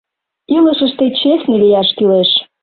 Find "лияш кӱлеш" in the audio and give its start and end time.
1.61-2.29